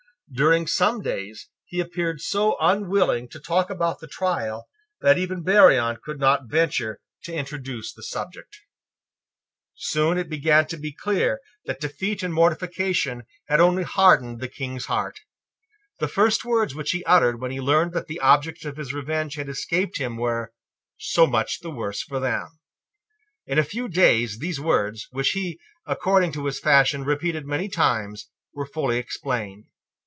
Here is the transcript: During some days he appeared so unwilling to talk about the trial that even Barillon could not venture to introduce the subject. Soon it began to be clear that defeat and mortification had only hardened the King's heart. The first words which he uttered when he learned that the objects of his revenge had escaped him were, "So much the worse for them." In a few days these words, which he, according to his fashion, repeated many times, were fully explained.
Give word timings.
During 0.33 0.65
some 0.65 1.01
days 1.01 1.49
he 1.65 1.81
appeared 1.81 2.21
so 2.21 2.55
unwilling 2.61 3.27
to 3.31 3.37
talk 3.39 3.69
about 3.69 3.99
the 3.99 4.07
trial 4.07 4.69
that 5.01 5.17
even 5.17 5.43
Barillon 5.43 5.97
could 6.01 6.21
not 6.21 6.47
venture 6.49 7.01
to 7.25 7.33
introduce 7.33 7.91
the 7.91 8.01
subject. 8.01 8.59
Soon 9.75 10.17
it 10.17 10.29
began 10.29 10.67
to 10.67 10.77
be 10.77 10.93
clear 10.93 11.41
that 11.65 11.81
defeat 11.81 12.23
and 12.23 12.33
mortification 12.33 13.23
had 13.49 13.59
only 13.59 13.83
hardened 13.83 14.39
the 14.39 14.47
King's 14.47 14.85
heart. 14.85 15.19
The 15.99 16.07
first 16.07 16.45
words 16.45 16.73
which 16.73 16.91
he 16.91 17.03
uttered 17.03 17.41
when 17.41 17.51
he 17.51 17.59
learned 17.59 17.91
that 17.91 18.07
the 18.07 18.21
objects 18.21 18.63
of 18.63 18.77
his 18.77 18.93
revenge 18.93 19.35
had 19.35 19.49
escaped 19.49 19.97
him 19.97 20.15
were, 20.15 20.53
"So 20.97 21.27
much 21.27 21.59
the 21.59 21.71
worse 21.71 22.03
for 22.03 22.21
them." 22.21 22.47
In 23.47 23.59
a 23.59 23.65
few 23.65 23.89
days 23.89 24.39
these 24.39 24.61
words, 24.61 25.07
which 25.11 25.31
he, 25.31 25.59
according 25.85 26.31
to 26.31 26.45
his 26.45 26.57
fashion, 26.57 27.03
repeated 27.03 27.45
many 27.45 27.67
times, 27.67 28.29
were 28.53 28.65
fully 28.65 28.97
explained. 28.97 29.65